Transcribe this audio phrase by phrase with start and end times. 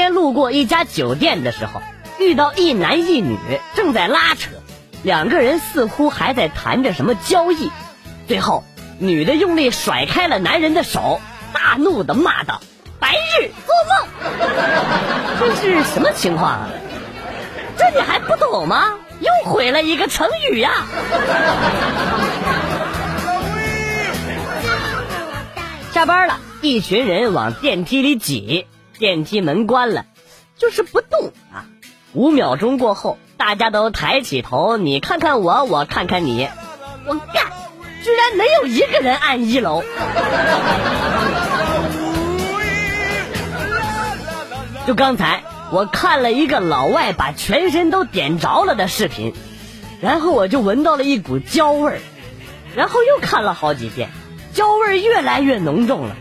[0.00, 1.82] 天路过一家酒店的时候，
[2.18, 3.36] 遇到一男一女
[3.74, 4.48] 正在拉扯，
[5.02, 7.70] 两个人似乎还在谈着什么交易。
[8.26, 8.64] 最后，
[8.98, 11.20] 女的用力甩开了男人的手，
[11.52, 12.62] 大怒的骂道
[12.98, 14.08] ：“白日做梦！
[15.38, 16.70] 这是什么情况啊？
[17.76, 18.94] 这你还不懂吗？
[19.20, 20.70] 又毁了一个成语呀！”
[25.92, 28.66] 下班了，一群人往电梯里挤，
[29.00, 30.04] 电梯门关了，
[30.58, 31.64] 就是不动啊。
[32.12, 36.46] 五秒钟过后，大家都抬起头，你看看我，我看看你，
[37.06, 37.46] 我干，
[38.04, 39.82] 居然没有一个人按一楼。
[44.86, 49.32] 就刚才，我看了一个老外把全身都点着了的视频，
[50.02, 52.00] 然后我就闻到了一股焦味儿，
[52.76, 54.10] 然后又看了好几遍。
[54.52, 56.16] 焦味儿越来越浓重了，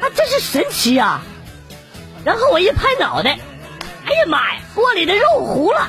[0.00, 1.22] 啊，真是神奇啊！
[2.24, 3.38] 然后我一拍脑袋，
[4.06, 5.88] 哎呀妈呀，锅里的肉糊了！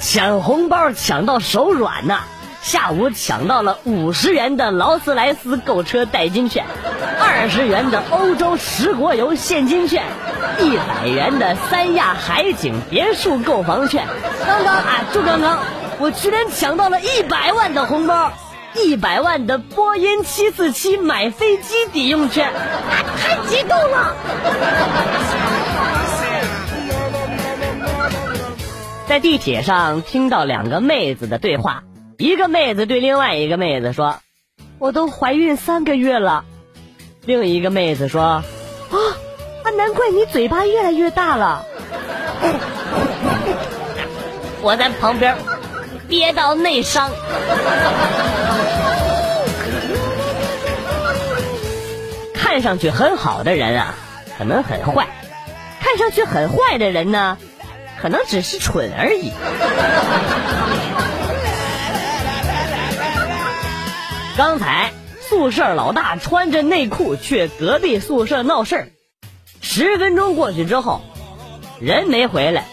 [0.00, 2.20] 抢红包抢到手软呐！
[2.62, 6.64] 下午抢到了五十元的劳斯莱斯购车代金券，
[7.20, 10.04] 二十元的欧洲十国游现金券，
[10.58, 14.06] 一百元的三亚海景别墅购房券。
[14.46, 15.58] 刚刚啊，就刚刚。
[15.98, 18.32] 我居然抢到了一百万的红包，
[18.84, 22.52] 一百万的波音七四七买飞机抵用券，
[23.20, 24.16] 太激动了！
[29.06, 31.82] 在地铁上听到两个妹子的对话，
[32.18, 34.16] 一个妹子对另外一个妹子说
[34.78, 36.44] ：“我都怀孕三个月了。”
[37.26, 38.44] 另一个妹子说：“啊，
[39.64, 41.64] 啊，难怪你嘴巴越来越大了。
[44.62, 45.36] ”我在旁边。
[46.08, 47.10] 憋到内伤。
[52.58, 53.94] 看上去很好的人啊，
[54.36, 55.04] 可能很坏；
[55.80, 57.38] 看上去很坏的人呢，
[58.02, 59.30] 可能只是蠢而已。
[64.36, 68.88] 刚才宿舍老大穿着内裤去隔壁宿舍闹事儿，
[69.60, 71.00] 十分钟过去之后，
[71.78, 72.64] 人没回来，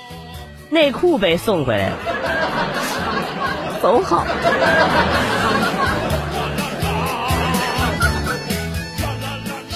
[0.71, 1.97] 内裤被送回来了。
[3.83, 4.25] 走好。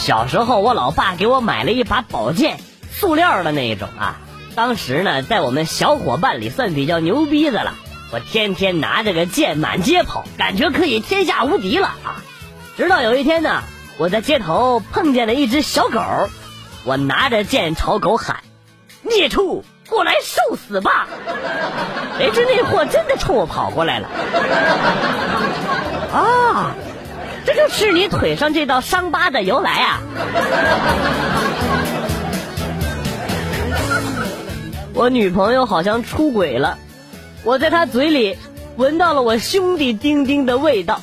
[0.09, 2.57] 小时候，我老爸给我买了一把宝剑，
[2.91, 4.15] 塑料的那一种啊。
[4.55, 7.75] 当时呢，在我们小伙伴里算比较牛逼的了。
[8.11, 12.23] 我天天拿着个剑满街跑，感觉可以天下无敌了啊。
[12.75, 13.61] 直到有一天呢，
[13.99, 16.01] 我在街头碰见了一只小狗，
[16.85, 18.37] 我拿着剑朝狗喊
[19.07, 21.07] ：“孽畜！”过来受死吧！
[22.17, 24.07] 谁知那货真的冲我跑过来了。
[26.11, 26.73] 啊，
[27.49, 30.01] 这就是你腿上这道伤疤的由来啊！
[34.93, 36.77] 我女朋友好像出轨了，
[37.43, 38.37] 我在她嘴里
[38.75, 41.01] 闻到了我兄弟丁丁的味道。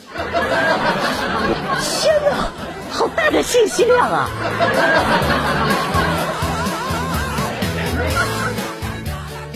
[1.81, 2.49] 天哪，
[2.93, 4.29] 好大的信息量啊！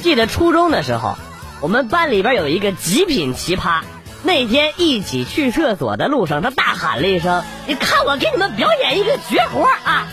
[0.03, 1.17] 记得初中的时候，
[1.61, 3.83] 我们班里边有一个极品奇葩。
[4.23, 10.09] 那天一起去厕所的路上，他大喊了一声：“你看我给你们表演一个绝活啊！”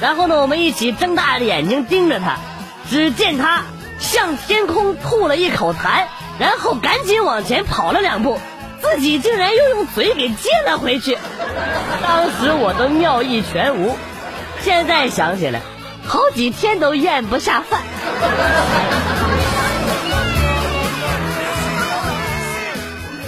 [0.00, 2.36] 然后呢，我们一起睁大眼睛盯着他。
[2.90, 3.62] 只见他
[3.98, 6.04] 向天空吐了一口痰，
[6.38, 8.38] 然后赶紧往前跑了两步，
[8.82, 11.16] 自己竟然又用嘴给接了回去。
[12.02, 13.96] 当时我都尿意全无，
[14.60, 15.62] 现在想起来，
[16.06, 17.80] 好几天都咽不下饭。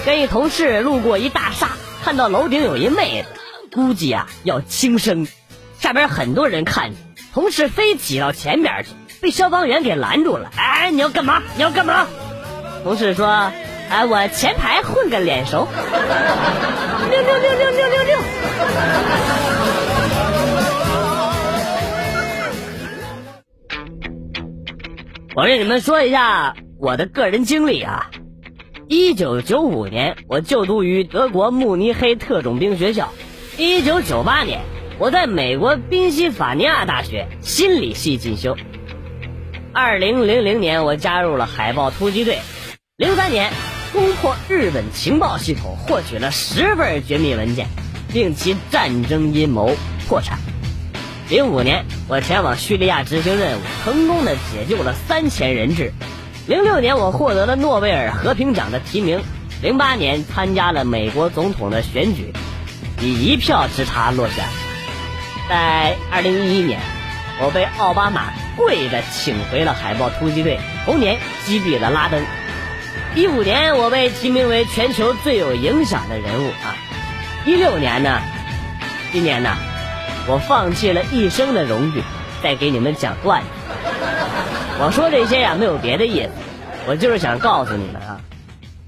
[0.07, 1.71] 跟一同事路过一大厦，
[2.01, 3.27] 看到楼顶有一妹子，
[3.75, 5.27] 估计啊要轻生，
[5.79, 6.97] 下边很多人看着，
[7.33, 10.49] 同事非挤到前边去，被消防员给拦住了。
[10.55, 11.43] 哎，你要干嘛？
[11.57, 12.07] 你要干嘛？
[12.85, 13.27] 同事说
[13.91, 15.67] ：“哎，我前排混个脸熟。”
[17.11, 18.17] 六六六六六六六。
[25.35, 28.09] 我跟你们说一下我的个人经历啊，
[28.89, 33.11] 一九九五年我就读于德国慕尼黑特种兵学校，
[33.57, 34.61] 一九九八年
[34.97, 38.55] 我在美国宾夕法尼亚大学心理系进修，
[39.73, 42.39] 二零零零年我加入了海豹突击队，
[42.95, 43.51] 零三年
[43.91, 47.67] 突破日本情报系统获取了十份绝密文件，
[48.13, 49.75] 令其战争阴谋
[50.07, 50.39] 破产。
[51.29, 55.91] 零五年，我前往叙利亚执行任务，成功的解救了三千人质。
[56.47, 59.21] 零六年，我获得了诺贝尔和平奖的提名。
[59.61, 62.31] 零八年，参加了美国总统的选举，
[63.01, 64.45] 以一票之差落选。
[65.49, 66.79] 在二零一一年，
[67.41, 72.23] 我被奥巴马跪着请回了海豹突击队，同年击毙了拉登。
[73.13, 76.77] 一五年，我被提名为全球最有影响的人物啊。
[77.45, 78.21] 一六年呢，
[79.11, 79.53] 今年呢，
[80.27, 82.01] 我放弃了一生的荣誉，
[82.41, 83.47] 再给你们讲段子。
[84.79, 86.29] 我说这些呀，没有别的意思，
[86.87, 88.21] 我就是想告诉你们啊，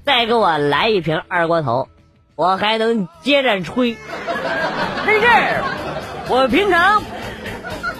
[0.04, 1.88] 再给我来一瓶二锅头，
[2.36, 3.96] 我还能接着吹。
[5.04, 5.26] 但是，
[6.28, 7.02] 我平常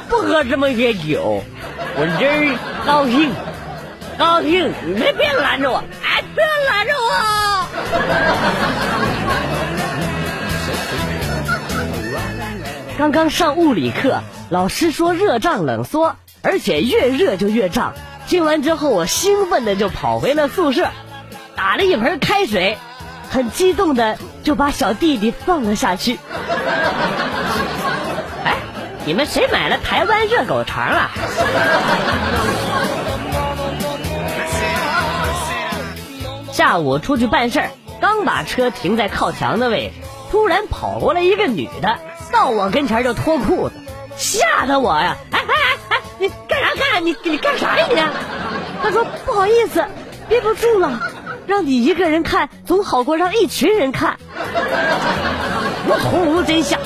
[0.09, 1.43] 不喝这么些酒，
[1.97, 2.57] 我今儿
[2.87, 3.33] 高兴，
[4.17, 7.11] 高兴，你们别拦着我，哎，别拦着我。
[12.97, 16.15] 刚刚上物理课，老师说热胀冷缩。
[16.43, 17.93] 而且越热就越胀。
[18.27, 20.89] 听完之后，我兴奋的就跑回了宿舍，
[21.57, 22.79] 打了一盆开水，
[23.29, 26.19] 很激动的就把小弟弟放了下去。
[28.45, 28.57] 哎，
[29.05, 31.11] 你们谁买了台湾热狗肠啊？
[36.53, 37.71] 下午出去办事儿，
[38.01, 39.95] 刚把车停在靠墙的位置，
[40.31, 41.99] 突然跑过来一个女的，
[42.31, 43.75] 到我跟前就脱裤子，
[44.17, 45.17] 吓得我呀！
[46.99, 47.97] 你你干啥呀你？
[48.83, 49.85] 他说不好意思，
[50.29, 51.01] 憋不住了，
[51.47, 54.17] 让你一个人看总好过让一群人看。
[55.87, 56.81] 我从无真相。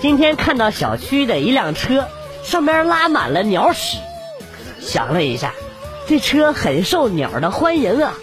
[0.00, 2.06] 今天看到小区的一辆车，
[2.44, 3.98] 上面拉满了鸟屎，
[4.80, 5.52] 想了一下，
[6.06, 8.14] 这车很受鸟的欢迎啊。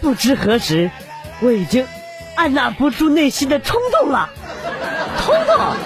[0.00, 0.90] 不知何时，
[1.40, 1.86] 我已经
[2.34, 4.30] 按捺不住内心的冲动了。
[5.20, 5.76] 彤彤，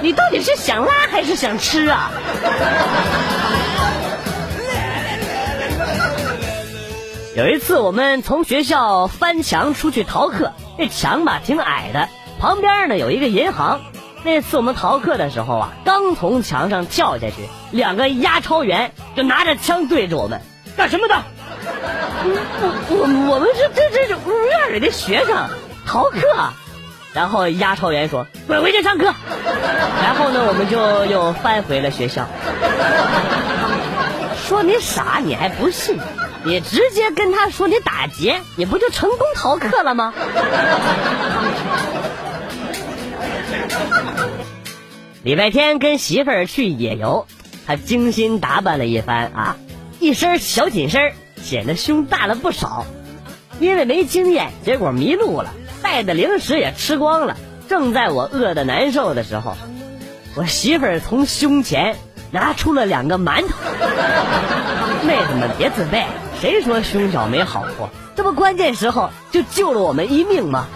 [0.00, 2.10] 你到底是想拉还是想吃啊？
[7.36, 12.08] 有一次我们从学校翻墙出去逃课，这墙吧挺矮的，
[12.40, 13.80] 旁边呢有一个银行。
[14.24, 17.34] 那次我们逃课的时候啊，刚从墙上跳下去，
[17.70, 20.40] 两个押钞员就拿着枪对着我们，
[20.76, 21.14] 干什么的？
[22.24, 25.36] 我我我们是这这是院里的学生
[25.86, 26.20] 逃课。
[27.16, 29.06] 然后押钞员说：“滚回去上课。
[30.04, 32.26] ”然后呢，我们就又翻回了学校。
[34.46, 35.98] 说你傻，你还不信？
[36.44, 40.12] 你直接跟他说你打劫，你不就成功逃课了吗？
[45.22, 47.26] 礼拜天跟媳妇儿去野游，
[47.66, 49.56] 他精心打扮了一番啊，
[50.00, 52.84] 一身小紧身，显得胸大了不少。
[53.58, 55.54] 因为没经验，结果迷路了。
[55.82, 57.36] 带的零食也吃光了，
[57.68, 59.56] 正在我饿得难受的时候，
[60.34, 61.96] 我媳妇儿从胸前
[62.30, 63.48] 拿出了两个馒头。
[65.06, 66.04] 妹子们别自卑，
[66.40, 67.88] 谁说胸小没好处？
[68.16, 70.66] 这不关键时候就救了我们一命吗？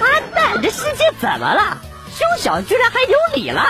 [0.00, 1.78] 妈蛋，这世界怎么了？
[2.16, 3.62] 胸小居然还有理了？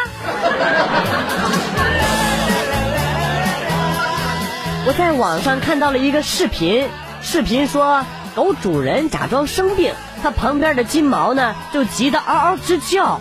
[4.87, 6.87] 我在网上看到了一个视频。
[7.25, 8.05] 视频说，
[8.37, 13.21] 狗主人假装生病，它旁边的金毛呢就急得嗷嗷直叫。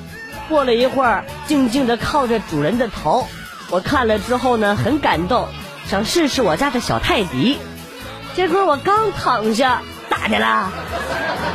[0.49, 3.25] 过了一会儿，静静地靠着主人的头。
[3.69, 5.47] 我看了之后呢，很感动，
[5.87, 7.57] 想试试我家的小泰迪。
[8.35, 10.69] 结果我刚躺下，咋的啦？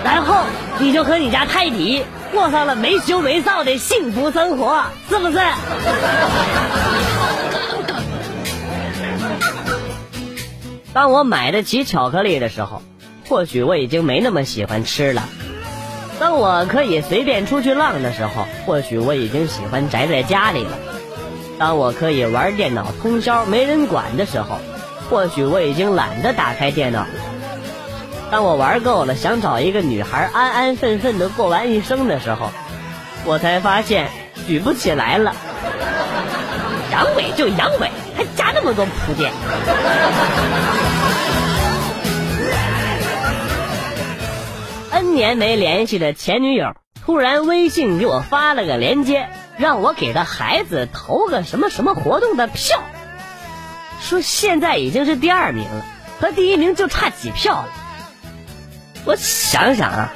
[0.03, 0.35] 然后
[0.79, 5.39] 你就和你家泰迪过上了没羞没臊的幸福生活，是不是？
[10.99, 12.83] 当我买得起巧克力的时候，
[13.29, 15.23] 或许我已经没那么喜欢吃了；
[16.19, 20.73] 当我可以随便出去浪的时候，或许我已经喜欢宅在家里了；
[21.57, 24.59] 当我可以玩电脑通宵没人管的时候，
[25.09, 27.09] 或许我已经懒得打开电脑了；
[28.33, 32.51] 当我玩够了，想找一个女孩安安分分的过完一生的时候，
[33.25, 34.09] 我才发现
[34.49, 35.33] 举不起来了。
[36.91, 37.89] 阳痿就阳痿，
[38.19, 39.33] 还加那么多铺垫。
[44.91, 46.75] N 年没联系的前女友
[47.07, 52.83] 突然微信给我发了个链接，让我给她孩子投个什么什么活动的票，
[54.01, 55.85] 说现在已经是第二名了，
[56.21, 57.69] 和第一名就差几票了。
[59.05, 60.13] 我想想啊，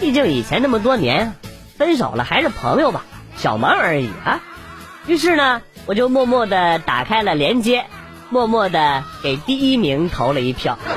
[0.00, 1.34] 毕竟以前那么多年，
[1.78, 3.04] 分手了还是朋友吧，
[3.36, 4.40] 小忙而已啊。
[5.06, 5.62] 于是呢。
[5.86, 7.86] 我就默默的打开了连接，
[8.28, 10.78] 默默的给第一名投了一票。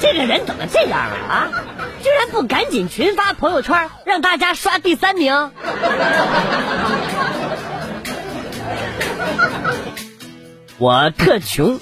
[0.00, 1.14] 这个人怎么这样啊？
[1.28, 1.48] 啊，
[2.02, 5.52] 居然不赶紧群发朋友圈，让大家刷第三名。
[10.78, 11.78] 我特穷，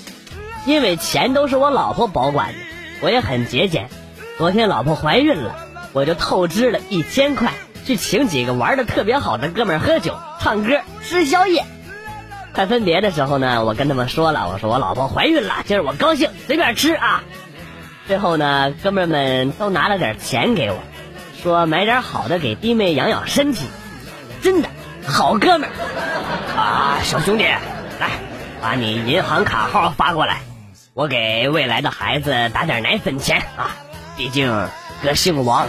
[0.67, 2.55] 因为钱都是我老婆保管的。
[3.01, 3.89] 我也很节俭。
[4.37, 5.55] 昨天老婆怀孕了，
[5.95, 7.55] 我就透支了一千块，
[7.91, 11.65] 去请几个玩的特别好的哥们喝酒、唱歌、吃宵夜。
[12.55, 17.25] 快分别的时候呢，我跟他们说了，我说我老婆怀孕了，今儿我高兴，随便吃啊。
[18.07, 20.79] 最后呢，哥们们都拿了点钱给我，
[21.43, 23.67] 说买点好的给弟妹养养身体。
[24.41, 24.69] 真的，
[25.05, 28.11] 好哥们儿啊，小兄弟，来，
[28.63, 30.43] 把你银行卡号发过来，
[30.95, 33.75] 我给未来的孩子打点奶粉钱啊。
[34.17, 34.69] 毕竟
[35.03, 35.67] 哥姓王。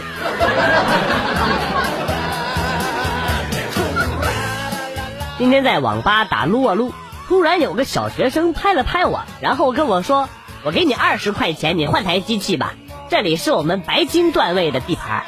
[5.41, 6.93] 今天在网吧打撸啊撸，
[7.27, 10.29] 突然有个小学生拍了拍我，然后跟我说
[10.63, 12.75] ：“我给你二十块钱，你换台机器吧，
[13.09, 15.23] 这里是我们白金段位的地盘。”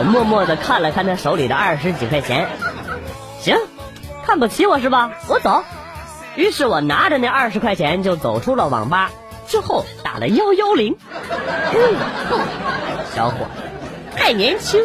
[0.00, 2.48] 我默默的看了看他手里的二十几块钱，
[3.40, 3.58] 行，
[4.24, 5.10] 看不起我是吧？
[5.28, 5.64] 我走。
[6.34, 9.10] 于是我拿着那二十块钱就走出了网吧，
[9.46, 10.96] 之后打了幺幺零。
[13.14, 14.80] 小伙子，太年轻。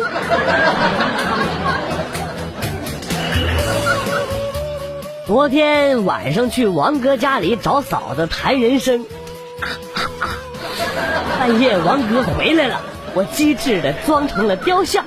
[5.26, 9.06] 昨天晚上去王哥家里找嫂子谈人生，
[11.40, 12.82] 半夜王哥回来了，
[13.14, 15.06] 我机智的装成了雕像，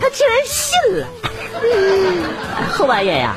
[0.00, 1.06] 他竟然信了。
[2.72, 3.36] 后半夜呀，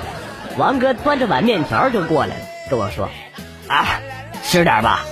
[0.57, 3.09] 王哥端着碗面条就过来了，跟我说
[3.67, 3.99] ：“啊，
[4.41, 5.03] 吃点吧，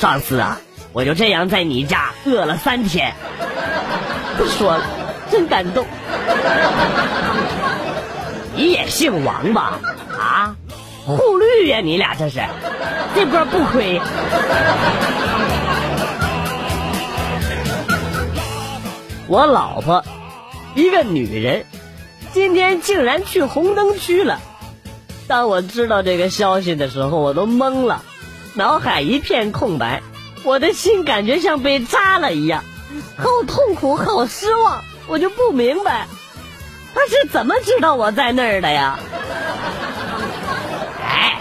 [0.00, 0.60] 上次啊，
[0.92, 3.14] 我就这样在你家饿了三天。”
[4.36, 4.84] 不说了，
[5.30, 5.86] 真感动。
[8.58, 9.78] 你也姓王吧？
[10.18, 10.56] 啊，
[11.06, 12.40] 互绿呀，你俩这是，
[13.14, 14.00] 这波不亏。
[19.28, 20.04] 我老婆，
[20.74, 21.66] 一个女人，
[22.32, 24.40] 今天竟然去红灯区了。
[25.28, 28.02] 当我知道这个消息的时候，我都懵了，
[28.54, 30.02] 脑海一片空白，
[30.42, 32.64] 我的心感觉像被扎了一样，
[33.16, 34.82] 好痛苦，好失望。
[35.06, 36.08] 我就不明白，
[36.98, 38.98] 他是怎么知道我在那儿的呀？
[41.00, 41.38] 哎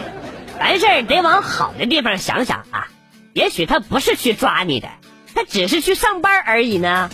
[0.60, 2.90] 完事儿得往好的地方想想啊，
[3.34, 4.88] 也许他不是去抓你的，
[5.34, 7.10] 他只是去上班而已呢。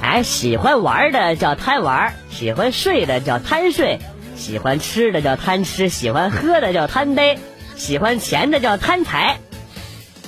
[0.00, 3.98] 哎，喜欢玩的叫贪玩，喜欢睡的叫贪睡，
[4.36, 7.40] 喜欢吃的叫贪吃，喜欢喝的叫贪杯，
[7.74, 9.40] 喜欢钱的叫贪财。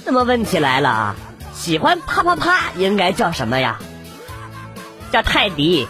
[0.04, 1.16] 那么问题来了啊，
[1.58, 3.80] 喜欢啪啪啪应该叫什么呀？
[5.10, 5.88] 叫泰迪。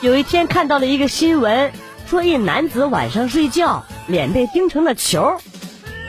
[0.00, 1.72] 有一天看到了一个新闻，
[2.08, 5.42] 说一男子晚上睡觉脸被叮成了球，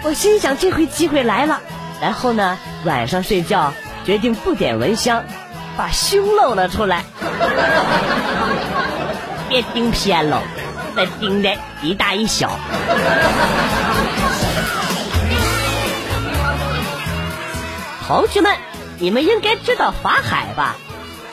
[0.02, 1.60] 我心想这回机会来了。
[2.02, 3.74] 然后呢，晚上睡觉
[4.06, 5.26] 决定不点蚊香，
[5.76, 7.04] 把胸露了出来。
[9.50, 10.42] 别叮偏了，
[10.96, 12.58] 再叮的一大一小。
[18.10, 18.58] 同学们，
[18.98, 20.76] 你们应该知道法海吧？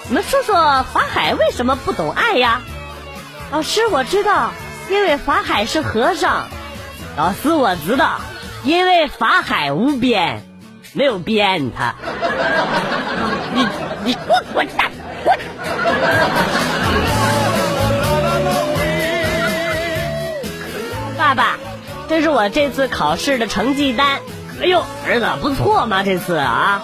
[0.08, 2.60] 你们说说法海为什么不懂爱呀？
[3.50, 4.50] 老师，我知道，
[4.90, 6.48] 因为法海是和尚。
[7.16, 8.20] 老师，我知道，
[8.62, 10.42] 因为法海无边，
[10.92, 11.94] 没有边他。
[13.54, 13.66] 你
[14.04, 14.90] 你给我滚蛋
[15.24, 15.38] 滚！
[21.16, 21.56] 爸爸，
[22.10, 24.20] 这是我这次考试的成绩单。
[24.60, 26.82] 哎呦，儿子不错嘛，这次啊，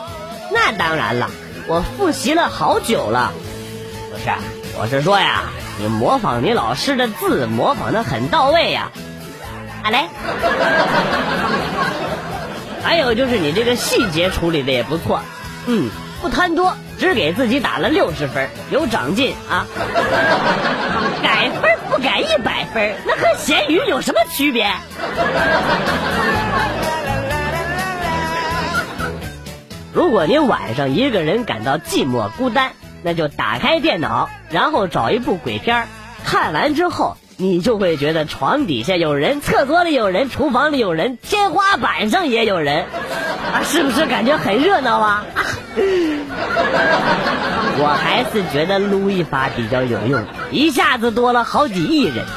[0.50, 1.30] 那当然了。
[1.66, 3.32] 我复习了好久了，
[4.10, 4.30] 不是，
[4.78, 5.44] 我是说呀，
[5.78, 8.90] 你模仿你老师的字模仿的很到位呀。
[9.82, 10.08] 啊嘞。
[12.84, 15.20] 还有就是你这个细节处理的也不错，
[15.66, 15.88] 嗯，
[16.20, 19.64] 不贪多，只给自己打了六十分，有长进啊。
[21.22, 24.66] 改分不改一百分，那和咸鱼有什么区别？
[29.94, 32.70] 如果你晚上一个人感到寂寞孤单，
[33.02, 35.86] 那就打开电脑，然后找一部鬼片
[36.24, 42.86] 看完之后，你就会觉得床底下有人，厕所里有人，厨房里有人，天花板上也有人，
[43.52, 45.26] 啊，是不是感觉很热闹啊？
[47.78, 52.24] 我还是觉得撸一发比较有用，一下子多了好几亿人。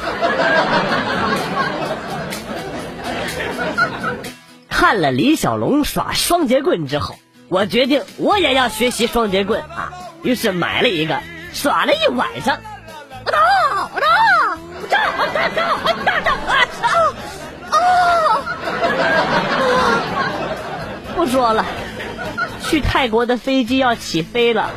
[4.68, 7.14] 看了李小龙耍双截棍之后。
[7.48, 9.92] 我决定，我也要学习双截棍啊！
[10.22, 11.20] 于是买了一个，
[11.52, 12.58] 耍了一晚上。
[13.24, 13.38] 我打，
[13.94, 14.08] 我打，
[14.80, 15.86] 我打，我打，我
[16.20, 16.50] 打，我
[16.82, 16.88] 打，
[17.78, 17.80] 啊！
[21.14, 21.64] 不说了，
[22.64, 24.70] 去泰国的飞机要起飞了。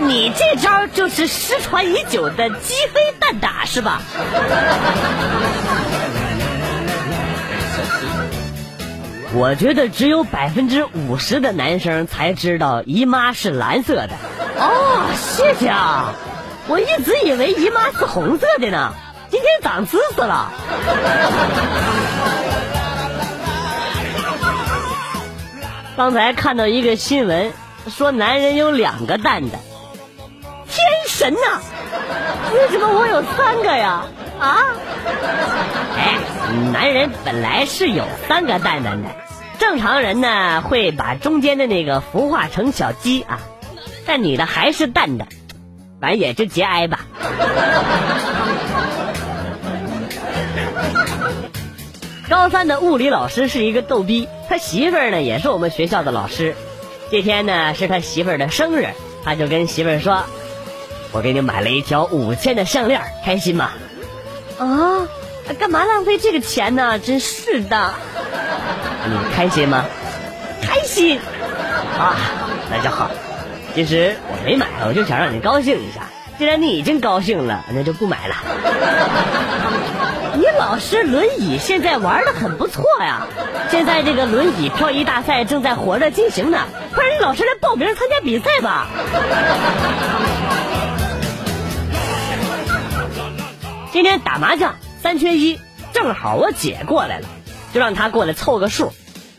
[0.00, 4.02] 你这招就是失传已久的鸡飞蛋打是吧？
[9.32, 14.10] 我觉得只有百分之五十的男生才知道姨妈是蓝色的。
[14.58, 16.14] 哦，谢谢啊！
[16.66, 18.92] 我一直以为姨妈是红色的呢，
[19.30, 20.50] 今天长知识了。
[25.96, 27.52] 刚才看到一个新闻，
[27.88, 29.60] 说男人有两个蛋蛋，
[30.68, 31.60] 天神呐！
[32.52, 34.02] 为什么我有三个呀？
[34.40, 34.56] 啊？
[36.72, 39.10] 男人本来是有三个蛋蛋的，
[39.58, 43.40] 正常人呢会把中间的那个孵化成小鸡啊，
[44.06, 45.28] 但你的还是蛋蛋，
[46.00, 47.06] 反正也就节哀吧。
[52.28, 56.54] 高三的物理老师是一个逗逼，他媳妇儿呢也是我们学校的老师。
[57.10, 58.86] 这天呢是他媳妇儿的生日，
[59.24, 60.24] 他就跟媳妇儿说
[61.10, 63.70] ：“我给你买了一条五千的项链，开心吗？”
[64.60, 65.08] 啊，
[65.54, 66.98] 干嘛浪费这个钱呢？
[66.98, 67.94] 真是的。
[69.06, 69.84] 你开心吗？
[70.62, 71.18] 开心。
[71.98, 72.16] 啊，
[72.70, 73.10] 那就好。
[73.74, 76.02] 其实我没买，我就想让你高兴一下。
[76.38, 78.36] 既然你已经高兴了，那就不买了。
[80.34, 83.26] 你老师轮椅现在玩的很不错呀。
[83.70, 86.58] 现在这个轮椅漂移大赛正在火热进行呢，
[86.94, 88.86] 快让你老师来报名参加比赛吧。
[93.92, 94.74] 今天打麻将
[95.10, 95.58] 三缺一，
[95.92, 97.26] 正好我姐过来了，
[97.74, 98.92] 就让她过来凑个数。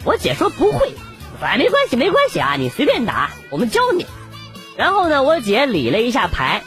[0.03, 0.93] 我姐说不会，
[1.41, 4.05] 哎没关系没关系啊，你随便打，我们教你。
[4.75, 6.63] 然后呢，我姐理了一下牌，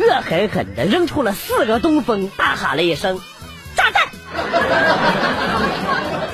[0.00, 3.20] 恶狠狠地扔出了四个东风，大喊了一声
[3.78, 4.08] ：“炸弹！”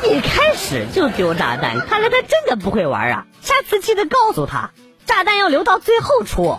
[0.11, 3.27] 一开始就丢炸弹，看来他真的不会玩啊！
[3.43, 4.71] 下次记得告诉他，
[5.05, 6.59] 炸弹要留到最后出。